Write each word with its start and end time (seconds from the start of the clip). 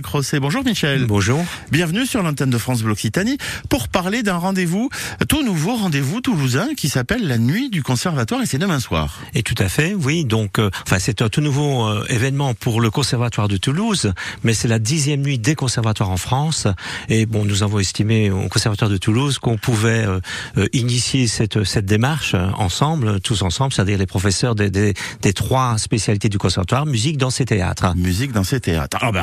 Crosset. 0.00 0.40
Bonjour 0.40 0.64
Michel. 0.64 1.04
Bonjour. 1.04 1.44
Bienvenue 1.70 2.06
sur 2.06 2.22
l'antenne 2.22 2.48
de 2.48 2.56
France 2.56 2.82
Bloc 2.82 2.98
pour 3.68 3.88
parler 3.88 4.22
d'un 4.22 4.38
rendez-vous, 4.38 4.88
tout 5.28 5.44
nouveau 5.44 5.76
rendez-vous 5.76 6.22
toulousain 6.22 6.68
qui 6.74 6.88
s'appelle 6.88 7.28
la 7.28 7.36
nuit 7.36 7.68
du 7.68 7.82
conservatoire 7.82 8.40
et 8.40 8.46
c'est 8.46 8.56
demain 8.56 8.80
soir. 8.80 9.20
Et 9.34 9.42
tout 9.42 9.54
à 9.58 9.68
fait, 9.68 9.92
oui. 9.92 10.24
Donc, 10.24 10.58
euh, 10.58 10.70
enfin, 10.86 10.98
c'est 10.98 11.20
un 11.20 11.28
tout 11.28 11.42
nouveau 11.42 11.86
euh, 11.86 12.06
événement 12.08 12.54
pour 12.54 12.80
le 12.80 12.90
conservatoire 12.90 13.48
de 13.48 13.58
Toulouse, 13.58 14.14
mais 14.44 14.54
c'est 14.54 14.66
la 14.66 14.78
dixième 14.78 15.20
nuit 15.20 15.38
des 15.38 15.54
conservatoires 15.54 16.08
en 16.08 16.16
France. 16.16 16.66
Et 17.10 17.26
bon, 17.26 17.44
nous 17.44 17.62
avons 17.62 17.78
estimé 17.78 18.30
au 18.30 18.48
conservatoire 18.48 18.90
de 18.90 18.96
Toulouse 18.96 19.38
qu'on 19.38 19.58
pouvait 19.58 20.06
euh, 20.06 20.68
initier 20.72 21.26
cette 21.26 21.64
cette 21.64 21.84
démarche 21.84 22.34
ensemble, 22.56 23.20
tous 23.20 23.42
ensemble, 23.42 23.74
c'est-à-dire 23.74 23.98
les 23.98 24.06
professeurs 24.06 24.54
des, 24.54 24.70
des, 24.70 24.94
des, 25.20 25.32
trois 25.34 25.76
spécialités 25.76 26.30
du 26.30 26.38
conservatoire, 26.38 26.86
musique, 26.86 27.18
danse 27.18 27.42
et 27.42 27.44
théâtre. 27.44 27.92
Musique, 27.94 28.32
danse 28.32 28.54
et 28.54 28.60
théâtre. 28.60 28.96
Ah 29.02 29.12
ben, 29.12 29.22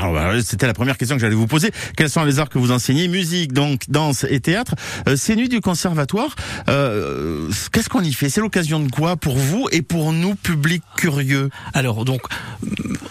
c'était 0.60 0.68
la 0.68 0.74
première 0.74 0.98
question 0.98 1.16
que 1.16 1.22
j'allais 1.22 1.36
vous 1.36 1.48
poser. 1.48 1.72
Quels 1.96 2.10
sont 2.10 2.26
les 2.26 2.38
arts 2.40 2.50
que 2.50 2.58
vous 2.60 2.74
enseignez? 2.74 3.08
Musique, 3.08 3.54
donc 3.54 3.84
danse 3.88 4.26
et 4.30 4.42
théâtre. 4.42 4.76
Euh, 5.08 5.16
ces 5.16 5.38
nuits 5.38 5.48
du 5.48 5.62
conservatoire, 5.62 6.36
euh, 6.68 7.50
qu'est-ce 7.72 7.88
qu'on 7.88 8.02
y 8.02 8.12
fait? 8.12 8.30
C'est 8.30 8.42
l'occasion 8.42 8.82
de 8.82 8.92
quoi 8.92 9.16
pour 9.16 9.38
vous 9.38 9.70
et 9.72 9.82
pour 9.82 10.12
nous, 10.12 10.36
public 10.36 10.84
curieux? 10.98 11.50
Alors 11.74 12.04
donc, 12.04 12.24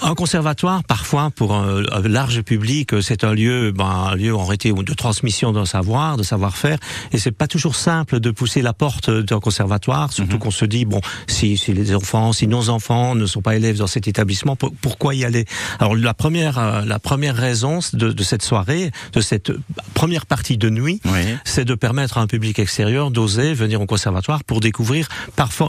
un 0.02 0.14
conservatoire, 0.14 0.84
parfois 0.84 1.30
pour 1.34 1.54
un, 1.54 1.80
large 2.04 2.42
public, 2.42 3.00
c'est 3.00 3.24
un 3.24 3.32
lieu, 3.32 3.72
ben, 3.72 4.10
un 4.12 4.14
lieu 4.14 4.36
en 4.36 4.44
réalité 4.44 4.74
de 4.74 4.92
transmission 4.92 5.52
d'un 5.52 5.64
savoir, 5.64 6.18
de 6.18 6.22
savoir-faire, 6.24 6.76
et 7.12 7.18
c'est 7.18 7.32
pas 7.32 7.46
toujours 7.46 7.76
simple 7.76 8.20
de 8.20 8.30
pousser 8.30 8.60
la 8.60 8.74
porte 8.74 9.08
d'un 9.10 9.40
conservatoire, 9.40 10.12
surtout 10.12 10.34
mhm. 10.34 10.40
qu'on 10.40 10.50
se 10.50 10.66
dit 10.66 10.84
bon, 10.84 11.00
si, 11.26 11.56
si 11.56 11.72
les 11.72 11.94
enfants, 11.94 12.34
si 12.34 12.46
nos 12.46 12.68
enfants 12.68 13.14
ne 13.14 13.24
sont 13.24 13.40
pas 13.40 13.56
élèves 13.56 13.78
dans 13.78 13.86
cet 13.86 14.06
établissement, 14.06 14.54
pourquoi 14.54 15.14
y 15.14 15.24
aller? 15.24 15.46
Alors 15.78 15.96
la 15.96 16.12
première, 16.12 16.58
euh, 16.58 16.84
la 16.84 16.98
première 16.98 17.37
raison 17.38 17.80
de, 17.92 18.12
de, 18.12 18.22
cette 18.22 18.42
soirée, 18.42 18.90
de 19.12 19.20
cette 19.20 19.52
première 19.94 20.26
partie 20.26 20.58
de 20.58 20.70
nuit, 20.70 21.00
c'est 21.44 21.64
de 21.64 21.74
permettre 21.74 22.18
à 22.18 22.20
un 22.20 22.26
public 22.26 22.58
extérieur 22.58 23.10
d'oser 23.10 23.54
venir 23.54 23.80
au 23.80 23.86
conservatoire 23.86 24.44
pour 24.44 24.60
découvrir 24.60 25.08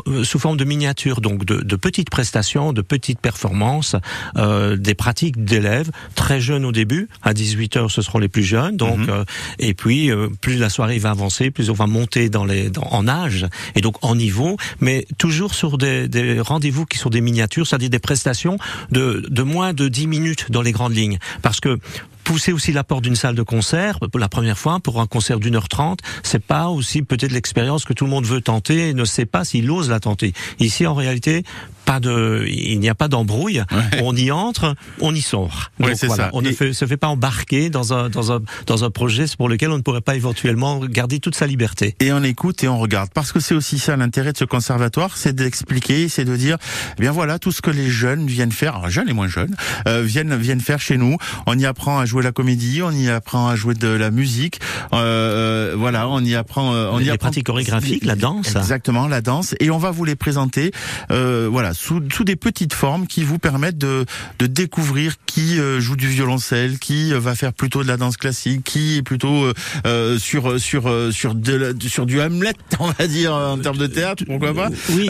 euh, 0.08 0.24
sous 0.24 0.40
forme 0.40 0.58
de 0.58 0.66
miniatures, 0.66 1.22
donc 1.22 1.46
de, 1.46 1.62
de 1.62 1.76
petites 1.76 2.10
prestations, 2.10 2.74
de 2.74 2.82
petites 2.82 3.20
performances, 3.20 3.96
euh, 4.38 4.76
des 4.76 4.96
pratiques 4.96 5.44
d'élèves 5.44 5.92
très 6.16 6.42
jeunes 6.42 6.66
au 6.66 6.72
début. 6.72 7.08
À 7.22 7.34
18 7.34 7.78
heures, 7.78 7.92
ce 7.92 8.02
seront 8.02 8.20
les 8.20 8.30
plus 8.30 8.44
jeunes. 8.44 8.78
Donc, 8.78 8.98
mhm. 8.98 9.10
euh, 9.10 9.24
et 9.60 9.74
puis 9.74 10.12
euh, 10.12 10.28
plus 10.42 10.58
la 10.58 10.70
soirée 10.70 11.00
va 11.00 11.12
avancer, 11.12 11.52
plus 11.52 11.70
on 11.70 11.74
va 11.74 11.88
monter 11.88 12.30
dans 12.30 12.46
les 12.46 12.70
dans, 12.70 12.88
en 12.92 13.08
âge 13.08 13.48
et 13.76 13.82
donc 13.82 13.96
en 14.02 14.16
niveau, 14.16 14.58
mais 14.80 15.06
toujours 15.18 15.54
sur 15.54 15.78
des, 15.78 16.08
des 16.08 16.40
rendez-vous 16.40 16.86
qui 16.86 16.98
sont 16.98 17.10
des 17.10 17.22
miniatures, 17.22 17.68
c'est-à-dire 17.68 17.90
des 17.90 18.00
prestations 18.00 18.58
de, 18.92 19.26
de 19.30 19.44
moins 19.44 19.74
de 19.74 19.88
10 19.88 20.08
minutes 20.08 20.52
dans 20.52 20.62
les 20.62 20.72
grandes 20.72 20.96
lignes, 20.96 21.20
parce 21.42 21.59
que 21.60 21.80
pousser 22.24 22.54
aussi 22.54 22.72
la 22.72 22.84
porte 22.84 23.04
d'une 23.04 23.16
salle 23.16 23.34
de 23.34 23.42
concert 23.42 23.98
pour 24.12 24.20
la 24.20 24.30
première 24.30 24.58
fois 24.58 24.80
pour 24.80 25.02
un 25.02 25.08
concert 25.08 25.40
d'une 25.40 25.56
heure 25.56 25.68
trente, 25.68 26.02
c'est 26.22 26.44
pas 26.44 26.68
aussi 26.68 27.02
peut-être 27.02 27.32
l'expérience 27.32 27.86
que 27.86 27.94
tout 27.94 28.06
le 28.06 28.12
monde 28.12 28.26
veut 28.26 28.42
tenter 28.42 28.90
et 28.90 28.94
ne 28.94 29.04
sait 29.04 29.26
pas 29.26 29.44
s'il 29.44 29.70
ose 29.72 29.90
la 29.90 30.00
tenter. 30.00 30.34
Ici, 30.60 30.86
en 30.86 30.94
réalité, 30.94 31.44
pas 31.90 32.00
de, 32.00 32.46
il 32.48 32.80
n'y 32.80 32.88
a 32.88 32.94
pas 32.94 33.08
d'embrouille. 33.08 33.64
On 34.04 34.16
y 34.16 34.30
entre, 34.30 34.76
on 35.02 35.16
y 35.16 35.22
sort. 35.22 35.72
Donc, 35.80 35.96
ça. 35.96 36.30
On 36.34 36.44
ne 36.44 36.52
se 36.52 36.86
fait 36.86 36.98
pas 36.98 37.08
embarquer 37.08 37.72
dans 37.72 37.94
un, 37.94 38.10
dans 38.10 38.32
un, 38.32 38.42
dans 38.68 38.84
un 38.84 38.92
projet 38.92 39.26
pour 39.36 39.50
lequel 39.50 39.72
on 39.72 39.78
ne 39.78 39.82
pourrait 39.82 40.02
pas 40.02 40.16
éventuellement 40.16 40.86
garder 40.86 41.20
toute 41.20 41.34
sa 41.34 41.48
liberté. 41.48 41.96
Et 42.00 42.14
on 42.14 42.22
écoute 42.22 42.64
et 42.64 42.68
on 42.68 42.78
regarde. 42.78 43.10
Parce 43.12 43.32
que 43.32 43.40
c'est 43.40 43.56
aussi 43.56 43.80
ça 43.80 43.98
l'intérêt 43.98 44.34
de 44.34 44.38
ce 44.38 44.46
conservatoire, 44.46 45.18
c'est 45.18 45.34
d'expliquer, 45.34 46.10
c'est 46.10 46.26
de 46.26 46.36
dire, 46.36 46.58
eh 47.00 47.02
bien 47.02 47.12
voilà, 47.12 47.40
tout 47.40 47.52
ce 47.52 47.64
que 47.64 47.72
les 47.72 47.90
jeunes 47.90 48.28
viennent 48.28 48.52
faire, 48.52 48.88
jeunes 48.92 49.10
et 49.10 49.14
moins 49.14 49.28
jeunes, 49.28 49.56
euh, 49.88 50.04
viennent, 50.04 50.36
viennent 50.36 50.62
faire 50.62 50.80
chez 50.80 50.98
nous. 50.98 51.18
On 51.48 51.58
y 51.58 51.66
apprend 51.66 51.98
à 51.98 52.06
jouer 52.06 52.22
la 52.22 52.32
comédie, 52.32 52.84
on 52.84 52.92
y 52.92 53.10
apprend 53.10 53.48
à 53.48 53.56
jouer 53.56 53.74
de 53.74 53.88
la 53.88 54.12
musique, 54.12 54.60
euh, 54.94 55.72
euh 55.72 55.76
voilà, 55.76 56.08
on 56.08 56.24
y 56.24 56.36
apprend, 56.36 56.76
euh, 56.76 56.90
on 56.92 57.00
y 57.00 57.06
les 57.06 57.10
apprend 57.10 57.30
pratiques 57.30 57.48
chorégraphiques, 57.48 58.06
la 58.06 58.16
danse. 58.16 58.56
Exactement, 58.56 59.08
la 59.08 59.22
danse. 59.22 59.56
Et 59.60 59.72
on 59.72 59.80
va 59.80 59.90
vous 59.90 60.06
les 60.06 60.16
présenter, 60.16 60.72
euh, 61.10 61.48
voilà, 61.52 61.74
sous, 61.80 62.02
sous 62.12 62.26
des 62.26 62.36
petites 62.36 62.74
formes 62.74 63.08
qui 63.08 63.24
vous 63.24 63.40
permettent 63.40 63.78
de, 63.78 64.06
de 64.38 64.48
découvrir 64.48 65.14
qui 65.26 65.58
euh, 65.60 65.80
joue 65.80 65.96
du 65.96 66.08
violoncelle, 66.08 66.78
qui 66.78 67.14
euh, 67.14 67.20
va 67.20 67.36
faire 67.36 67.54
plutôt 67.54 67.84
de 67.84 67.88
la 67.88 67.96
danse 67.96 68.18
classique, 68.18 68.66
qui 68.66 68.98
est 68.98 69.02
plutôt 69.02 69.54
euh, 69.86 70.20
sur 70.20 70.60
sur 70.60 70.92
sur 71.14 71.36
de, 71.36 71.76
sur 71.88 72.06
du 72.06 72.20
Hamlet, 72.20 72.54
on 72.80 72.92
va 72.92 73.08
dire 73.08 73.34
en 73.34 73.58
termes 73.58 73.78
de 73.78 73.88
théâtre, 73.88 74.26
pourquoi 74.26 74.54
pas. 74.54 74.70
Oui. 74.90 75.10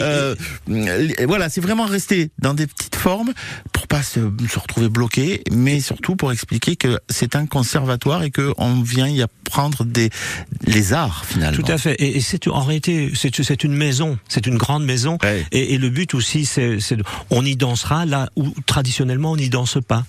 voilà, 1.26 1.48
c'est 1.48 1.60
vraiment 1.60 1.86
rester 1.86 2.30
dans 2.38 2.54
des 2.54 2.68
petites 2.68 2.94
formes 2.94 3.32
pour 3.72 3.88
pas 3.88 4.02
se, 4.02 4.20
se 4.48 4.58
retrouver 4.58 4.88
bloqué, 4.88 5.42
mais 5.50 5.80
surtout 5.80 6.14
pour 6.14 6.30
expliquer 6.30 6.76
que 6.76 7.00
c'est 7.08 7.34
un 7.34 7.46
conservatoire 7.46 8.22
et 8.22 8.30
que 8.30 8.52
on 8.58 8.80
vient 8.82 9.08
y 9.08 9.22
apprendre 9.22 9.84
des 9.84 10.10
les 10.64 10.92
arts 10.92 11.24
finalement. 11.26 11.56
Tout 11.56 11.72
à 11.72 11.78
fait. 11.78 11.96
Et, 11.98 12.20
c'est 12.20 12.46
en 12.46 12.62
réalité 12.62 13.10
c'est 13.14 13.34
c'est 13.42 13.64
une 13.64 13.74
maison, 13.74 14.18
c'est 14.28 14.46
une 14.46 14.56
grande 14.56 14.84
maison. 14.84 15.18
Et, 15.50 15.74
et, 15.74 15.78
le 15.78 15.88
but 15.88 16.14
aussi 16.14 16.44
c'est 16.44 16.59
on 17.30 17.44
y 17.44 17.56
dansera 17.56 18.06
là 18.06 18.28
où 18.36 18.48
traditionnellement 18.66 19.32
on 19.32 19.36
n'y 19.36 19.48
danse 19.48 19.78
pas. 19.86 20.04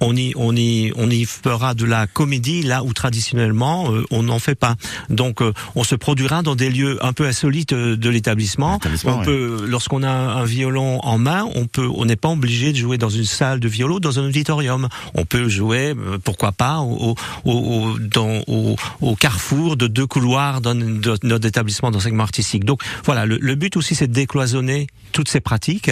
On 0.00 0.16
y, 0.16 0.32
on 0.36 0.54
y, 0.56 0.92
on 0.96 1.10
y 1.10 1.24
fera 1.24 1.74
de 1.74 1.84
la 1.84 2.06
comédie 2.06 2.62
là 2.62 2.82
où 2.84 2.92
traditionnellement 2.92 3.92
euh, 3.92 4.04
on 4.10 4.22
n'en 4.24 4.38
fait 4.38 4.54
pas. 4.54 4.76
Donc 5.10 5.40
euh, 5.40 5.52
on 5.74 5.84
se 5.84 5.94
produira 5.94 6.42
dans 6.42 6.54
des 6.54 6.70
lieux 6.70 6.98
un 7.04 7.12
peu 7.12 7.26
insolites 7.26 7.72
euh, 7.72 7.96
de 7.96 8.10
l'établissement. 8.10 8.78
On 9.04 9.22
peut, 9.22 9.64
lorsqu'on 9.66 10.02
a 10.02 10.10
un 10.10 10.44
violon 10.44 11.00
en 11.02 11.18
main, 11.18 11.46
on 11.54 11.66
peut, 11.66 11.88
on 11.94 12.04
n'est 12.04 12.16
pas 12.16 12.28
obligé 12.28 12.72
de 12.72 12.78
jouer 12.78 12.98
dans 12.98 13.08
une 13.08 13.24
salle 13.24 13.60
de 13.60 13.68
violon, 13.68 13.98
dans 13.98 14.18
un 14.18 14.26
auditorium. 14.26 14.88
On 15.14 15.24
peut 15.24 15.48
jouer, 15.48 15.94
pourquoi 16.24 16.52
pas, 16.52 16.78
au, 16.80 17.14
au, 17.44 17.98
dans, 17.98 18.42
au, 18.46 18.76
au 19.00 19.16
carrefour 19.16 19.76
de 19.76 19.86
deux 19.86 20.06
couloirs 20.06 20.60
dans 20.60 20.74
notre 20.74 21.46
établissement 21.46 21.90
d'enseignement 21.90 22.24
artistique. 22.24 22.64
Donc 22.64 22.82
voilà, 23.04 23.26
le, 23.26 23.38
le 23.40 23.54
but 23.54 23.76
aussi 23.76 23.94
c'est 23.94 24.08
de 24.08 24.12
décloisonner 24.12 24.86
toutes 25.12 25.28
ces 25.28 25.40
pratiques 25.40 25.83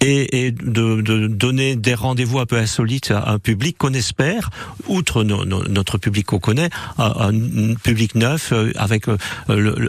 et, 0.00 0.52
de, 0.52 1.26
donner 1.28 1.76
des 1.76 1.94
rendez-vous 1.94 2.38
un 2.38 2.46
peu 2.46 2.56
insolites 2.56 3.10
à 3.10 3.30
un 3.30 3.38
public 3.38 3.78
qu'on 3.78 3.92
espère, 3.92 4.50
outre 4.86 5.24
notre 5.24 5.98
public 5.98 6.26
qu'on 6.26 6.38
connaît, 6.38 6.70
un, 6.98 7.74
public 7.82 8.14
neuf 8.14 8.52
euh, 8.52 8.72
avec 8.76 9.08
euh, 9.08 9.16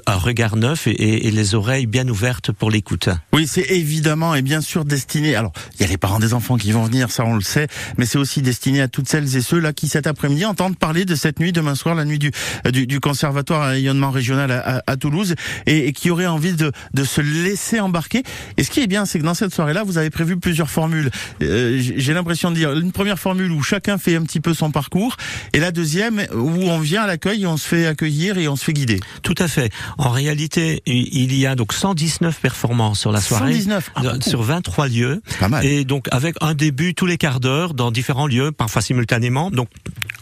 un 0.06 0.16
regard 0.16 0.56
neuf 0.56 0.88
et, 0.88 1.32
les 1.32 1.56
oreilles 1.56 1.88
bien 1.88 2.08
ouvertes 2.08 2.52
pour 2.52 2.72
l'écoute. 2.72 3.10
Oui, 3.34 3.48
c'est 3.48 3.70
évidemment 3.70 4.34
et 4.36 4.42
bien 4.42 4.62
sûr 4.62 4.86
destiné. 4.86 5.36
Alors, 5.36 5.52
il 5.76 5.82
y 5.82 5.86
a 5.86 5.88
les 5.88 5.98
parents 5.98 6.20
des 6.20 6.34
enfants 6.34 6.58
qui 6.58 6.72
vont 6.72 6.84
venir, 6.84 7.12
ça 7.12 7.26
on 7.26 7.36
le 7.36 7.42
sait, 7.42 7.68
mais 7.98 8.06
c'est 8.06 8.18
aussi 8.18 8.42
destiné 8.42 8.82
à 8.82 8.88
toutes 8.88 9.10
celles 9.10 9.36
et 9.36 9.42
ceux 9.42 9.60
là 9.60 9.74
qui 9.74 9.88
cet 9.88 10.08
après-midi 10.08 10.46
entendent 10.46 10.78
parler 10.78 11.06
de 11.06 11.16
cette 11.16 11.40
nuit 11.40 11.52
demain 11.52 11.76
soir, 11.76 11.96
la 11.96 12.06
nuit 12.06 12.20
du 12.20 12.32
du, 12.72 12.88
du 12.88 13.00
conservatoire 13.00 13.62
à 13.62 13.68
rayonnement 13.70 14.12
régional 14.12 14.52
à, 14.86 14.98
Toulouse, 14.98 15.36
et, 15.66 15.88
et, 15.88 15.94
qui 15.94 16.10
auraient 16.10 16.28
envie 16.28 16.54
de, 16.54 16.72
de 16.94 17.04
se 17.04 17.22
laisser 17.22 17.80
embarquer. 17.80 18.24
Et 18.58 18.64
ce 18.64 18.72
qui 18.72 18.82
est 18.82 18.88
bien, 18.88 19.06
c'est 19.06 19.20
que 19.20 19.24
dans 19.24 19.34
cette 19.34 19.47
soirée-là, 19.54 19.84
vous 19.84 19.98
avez 19.98 20.10
prévu 20.10 20.38
plusieurs 20.38 20.70
formules. 20.70 21.10
Euh, 21.42 21.78
J'ai 21.80 22.14
l'impression 22.14 22.52
de 22.52 22.56
dire 22.56 22.74
une 22.74 22.92
première 22.92 23.20
formule 23.20 23.52
où 23.52 23.62
chacun 23.64 23.98
fait 23.98 24.16
un 24.16 24.24
petit 24.24 24.40
peu 24.40 24.54
son 24.54 24.72
parcours, 24.72 25.16
et 25.54 25.60
la 25.60 25.72
deuxième 25.72 26.26
où 26.34 26.50
on 26.70 26.80
vient 26.80 27.04
à 27.04 27.08
l'accueil 27.08 27.44
et 27.44 27.48
on 27.48 27.58
se 27.58 27.68
fait 27.68 27.86
accueillir 27.88 28.38
et 28.38 28.48
on 28.48 28.56
se 28.56 28.64
fait 28.66 28.74
guider. 28.74 29.00
Tout 29.24 29.36
à 29.38 29.48
fait. 29.48 29.72
En 29.98 30.10
réalité, 30.10 30.82
il 30.86 31.34
y 31.36 31.46
a 31.46 31.56
donc 31.56 31.74
119 31.74 32.40
performances 32.40 33.00
sur 33.00 33.12
la 33.12 33.22
soirée, 33.22 33.52
119, 33.54 33.92
ah, 33.96 34.02
sur 34.22 34.42
23 34.44 34.88
lieux, 34.88 35.22
Pas 35.40 35.48
mal. 35.50 35.66
et 35.66 35.84
donc 35.86 36.08
avec 36.12 36.36
un 36.42 36.54
début 36.54 36.94
tous 36.94 37.06
les 37.06 37.18
quarts 37.18 37.40
d'heure 37.40 37.74
dans 37.74 37.92
différents 37.92 38.28
lieux, 38.28 38.52
parfois 38.52 38.82
simultanément. 38.82 39.52
Donc 39.52 39.70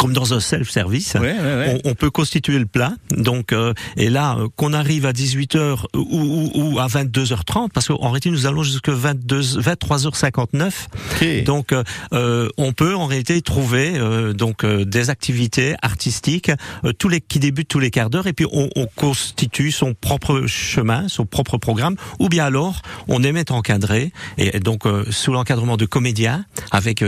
comme 0.05 0.13
dans 0.13 0.35
un 0.35 0.39
self-service, 0.39 1.15
ouais, 1.15 1.21
ouais, 1.21 1.33
ouais. 1.33 1.81
on, 1.83 1.89
on, 1.89 1.95
peut 1.95 2.11
constituer 2.11 2.59
le 2.59 2.67
plat. 2.67 2.93
Donc 3.09 3.53
euh, 3.53 3.73
et 3.97 4.11
là 4.11 4.37
euh, 4.37 4.47
qu'on 4.55 4.71
arrive 4.71 5.07
à 5.07 5.13
18h 5.13 5.85
ou, 5.95 5.99
ou, 5.99 6.51
ou 6.53 6.79
à 6.79 6.85
22h30, 6.85 7.69
parce 7.73 7.87
qu'en 7.87 7.97
réalité 7.97 8.29
nous 8.29 8.45
allons 8.45 8.61
jusqu'à 8.61 8.91
22 8.91 9.41
23h59. 9.41 10.71
Okay. 11.15 11.41
Donc 11.41 11.73
euh, 12.13 12.49
on 12.57 12.71
peut 12.71 12.93
en 12.93 13.07
réalité 13.07 13.41
trouver 13.41 13.93
euh, 13.95 14.33
donc 14.33 14.63
des 14.63 15.09
activités 15.09 15.73
artistiques 15.81 16.51
tous 16.99 17.09
les 17.09 17.19
qui 17.19 17.39
débutent 17.39 17.67
tous 17.67 17.79
les 17.79 17.89
quarts 17.89 18.11
d'heure 18.11 18.27
et 18.27 18.33
puis 18.33 18.45
on, 18.51 18.69
on, 18.75 18.85
constitue 18.95 19.71
son 19.71 19.95
propre 19.95 20.43
chemin, 20.45 21.07
son 21.07 21.25
propre 21.25 21.57
programme 21.57 21.95
ou 22.19 22.29
bien 22.29 22.45
alors 22.45 22.83
on 23.07 23.23
aime 23.23 23.37
être 23.37 23.53
encadré 23.53 24.11
et 24.37 24.59
donc 24.59 24.83
sous 25.09 25.33
l'encadrement 25.33 25.77
de 25.77 25.85
comédiens 25.85 26.45
avec 26.71 27.03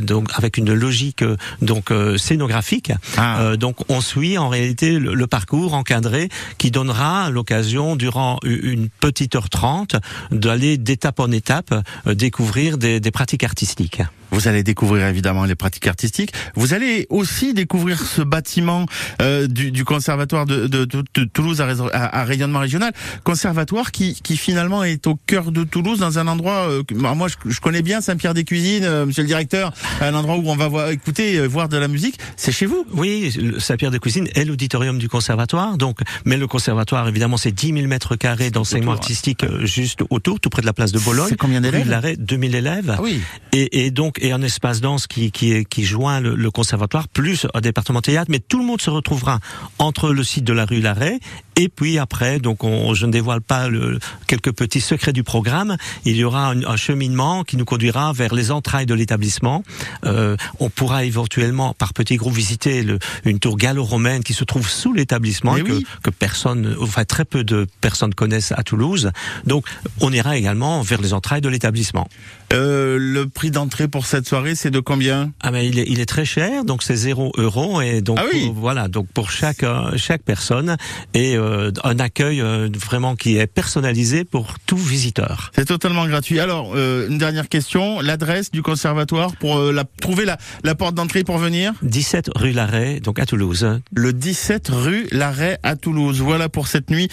donc 0.00 0.28
avec 0.34 0.56
une 0.56 0.72
logique 0.74 1.24
donc 1.62 1.92
scénographie 2.16 2.39
scénographique. 2.40 2.92
Ah. 3.18 3.56
donc 3.56 3.76
on 3.90 4.00
suit 4.00 4.38
en 4.38 4.48
réalité 4.48 4.98
le, 4.98 5.26
parcours 5.26 5.74
encadré 5.74 6.28
qui 6.58 6.70
donnera 6.70 7.30
l'occasion 7.30 7.96
durant 7.96 8.38
une 8.44 8.88
petite 8.88 9.34
heure 9.34 9.50
trente 9.50 9.96
d'aller 10.30 10.78
d'étape 10.78 11.20
en 11.20 11.30
étape 11.30 11.74
découvrir 12.06 12.78
des, 12.78 12.98
des 12.98 13.10
pratiques 13.10 13.44
artistiques. 13.44 14.02
Vous 14.30 14.48
allez 14.48 14.62
découvrir 14.62 15.06
évidemment 15.06 15.44
les 15.44 15.54
pratiques 15.54 15.86
artistiques. 15.86 16.32
Vous 16.54 16.72
allez 16.72 17.06
aussi 17.10 17.52
découvrir 17.52 18.00
ce 18.00 18.22
bâtiment 18.22 18.86
euh, 19.20 19.46
du, 19.46 19.72
du, 19.72 19.84
conservatoire 19.84 20.46
de, 20.46 20.66
de, 20.66 20.84
de, 20.84 21.24
Toulouse 21.24 21.60
à, 21.60 21.66
à, 21.92 22.24
rayonnement 22.24 22.60
régional, 22.60 22.92
conservatoire 23.24 23.90
qui, 23.90 24.20
qui, 24.22 24.36
finalement 24.36 24.84
est 24.84 25.06
au 25.06 25.16
cœur 25.26 25.50
de 25.50 25.64
Toulouse, 25.64 25.98
dans 25.98 26.18
un 26.18 26.26
endroit. 26.28 26.68
Euh, 26.70 26.82
moi, 26.92 27.28
je, 27.28 27.50
je, 27.50 27.60
connais 27.60 27.82
bien 27.82 28.00
Saint-Pierre-des-Cuisines, 28.00 28.84
euh, 28.84 29.06
Monsieur 29.06 29.22
le 29.22 29.28
directeur, 29.28 29.72
un 30.00 30.14
endroit 30.14 30.36
où 30.36 30.48
on 30.48 30.56
va 30.56 30.68
voir, 30.68 30.90
écouter, 30.90 31.38
euh, 31.38 31.46
voir 31.46 31.68
de 31.68 31.76
la 31.76 31.88
musique. 31.88 32.18
C'est 32.36 32.52
chez 32.52 32.66
vous 32.66 32.86
Oui, 32.92 33.32
Saint-Pierre-des-Cuisines 33.58 34.28
est 34.34 34.44
l'auditorium 34.44 34.98
du 34.98 35.08
conservatoire. 35.08 35.76
Donc, 35.76 36.00
mais 36.24 36.36
le 36.36 36.46
conservatoire, 36.46 37.08
évidemment, 37.08 37.36
c'est 37.36 37.52
10 37.52 37.72
000 37.72 37.86
mètres 37.86 38.16
carrés 38.16 38.50
d'enseignement 38.50 38.92
artistique 38.92 39.44
juste 39.64 40.02
autour, 40.10 40.40
tout 40.40 40.50
près 40.50 40.62
de 40.62 40.66
la 40.66 40.72
place 40.72 40.92
de 40.92 40.98
Bologne. 40.98 41.28
C'est 41.28 41.36
combien 41.36 41.60
d'élèves 41.60 41.88
2000 42.18 42.54
élèves. 42.54 42.94
Ah 42.96 43.02
oui. 43.02 43.20
Et, 43.52 43.84
et 43.84 43.90
donc 43.90 44.18
et 44.20 44.32
un 44.32 44.42
espace 44.42 44.80
dense 44.80 45.06
qui, 45.06 45.32
qui, 45.32 45.64
qui 45.64 45.84
joint 45.84 46.20
le, 46.20 46.50
conservatoire, 46.50 47.08
plus 47.08 47.46
un 47.54 47.60
département 47.60 48.00
théâtre, 48.00 48.30
mais 48.30 48.38
tout 48.38 48.58
le 48.58 48.64
monde 48.64 48.80
se 48.80 48.90
retrouvera 48.90 49.40
entre 49.78 50.10
le 50.10 50.22
site 50.22 50.44
de 50.44 50.52
la 50.52 50.64
rue 50.64 50.80
Larrey 50.80 51.18
et 51.60 51.68
puis 51.68 51.98
après, 51.98 52.38
donc 52.38 52.64
on, 52.64 52.94
je 52.94 53.04
ne 53.04 53.12
dévoile 53.12 53.42
pas 53.42 53.68
le, 53.68 53.98
quelques 54.26 54.52
petits 54.52 54.80
secrets 54.80 55.12
du 55.12 55.22
programme, 55.22 55.76
il 56.06 56.16
y 56.16 56.24
aura 56.24 56.52
un, 56.52 56.76
cheminement 56.76 57.44
qui 57.44 57.58
nous 57.58 57.66
conduira 57.66 58.14
vers 58.14 58.34
les 58.34 58.50
entrailles 58.50 58.86
de 58.86 58.94
l'établissement. 58.94 59.62
Euh, 60.06 60.38
on 60.58 60.70
pourra 60.70 61.04
éventuellement, 61.04 61.74
par 61.74 61.92
petits 61.92 62.16
groupes, 62.16 62.32
visiter 62.32 62.82
le, 62.82 62.98
une 63.26 63.38
tour 63.40 63.58
gallo-romaine 63.58 64.22
qui 64.22 64.32
se 64.32 64.44
trouve 64.44 64.70
sous 64.70 64.94
l'établissement, 64.94 65.56
que, 65.56 65.82
que 66.02 66.08
personne, 66.08 66.74
enfin 66.80 67.04
très 67.04 67.26
peu 67.26 67.44
de 67.44 67.66
personnes 67.82 68.14
connaissent 68.14 68.52
à 68.52 68.62
Toulouse. 68.62 69.10
Donc 69.44 69.66
on 70.00 70.10
ira 70.14 70.38
également 70.38 70.80
vers 70.80 71.02
les 71.02 71.12
entrailles 71.12 71.42
de 71.42 71.50
l'établissement. 71.50 72.08
Euh, 72.52 72.98
le 72.98 73.28
prix 73.28 73.50
d'entrée 73.50 73.86
pour 73.86 74.06
cette 74.06 74.26
soirée, 74.26 74.54
c'est 74.54 74.70
de 74.70 74.80
combien? 74.80 75.32
Ah 75.40 75.50
mais 75.52 75.68
il 75.68 75.78
est, 75.78 75.84
il 75.86 76.00
est 76.00 76.06
très 76.06 76.24
cher, 76.24 76.64
donc 76.64 76.82
c'est 76.82 76.96
0 76.96 77.32
euros 77.36 77.80
et 77.80 78.00
donc 78.00 78.18
ah 78.20 78.24
oui. 78.32 78.50
voilà, 78.54 78.88
donc 78.88 79.06
pour 79.12 79.30
chaque 79.30 79.62
euh, 79.62 79.92
chaque 79.96 80.22
personne 80.22 80.76
et 81.14 81.36
euh, 81.36 81.70
un 81.84 81.98
accueil 82.00 82.42
vraiment 82.76 83.14
qui 83.14 83.36
est 83.36 83.46
personnalisé 83.46 84.24
pour 84.24 84.54
tout 84.66 84.76
visiteur. 84.76 85.52
C'est 85.54 85.66
totalement 85.66 86.06
gratuit. 86.06 86.40
Alors 86.40 86.76
une 86.76 87.18
dernière 87.18 87.48
question, 87.48 88.00
l'adresse 88.00 88.50
du 88.50 88.62
conservatoire 88.62 89.36
pour 89.36 89.58
la, 89.58 89.84
trouver 90.00 90.24
la, 90.24 90.38
la 90.64 90.74
porte 90.74 90.94
d'entrée 90.94 91.24
pour 91.24 91.38
venir? 91.38 91.72
17 91.82 92.30
rue 92.34 92.52
Larrey, 92.52 93.00
donc 93.00 93.18
à 93.18 93.26
Toulouse. 93.26 93.80
Le 93.94 94.12
17 94.12 94.68
rue 94.68 95.06
Larrey 95.12 95.58
à 95.62 95.76
Toulouse. 95.76 96.20
Voilà 96.20 96.48
pour 96.48 96.66
cette 96.66 96.90
nuit 96.90 97.08